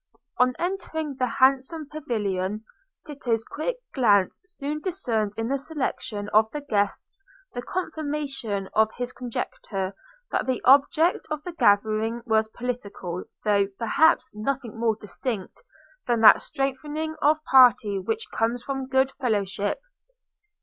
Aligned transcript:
On 0.39 0.55
entering 0.57 1.17
the 1.19 1.27
handsome 1.27 1.87
pavilion, 1.87 2.65
Tito's 3.05 3.43
quick 3.43 3.77
glance 3.93 4.41
soon 4.45 4.79
discerned 4.79 5.33
in 5.37 5.47
the 5.47 5.59
selection 5.59 6.27
of 6.29 6.49
the 6.49 6.61
guests 6.61 7.21
the 7.53 7.61
confirmation 7.61 8.67
of 8.73 8.89
his 8.95 9.13
conjecture 9.13 9.93
that 10.31 10.47
the 10.47 10.59
object 10.63 11.27
of 11.29 11.43
the 11.43 11.51
gathering 11.51 12.23
was 12.25 12.47
political, 12.49 13.25
though, 13.43 13.67
perhaps, 13.77 14.31
nothing 14.33 14.79
more 14.79 14.95
distinct 14.95 15.61
than 16.07 16.21
that 16.21 16.41
strengthening 16.41 17.13
of 17.21 17.37
party 17.43 17.99
which 17.99 18.25
comes 18.33 18.63
from 18.63 18.87
good 18.87 19.11
fellowship. 19.21 19.77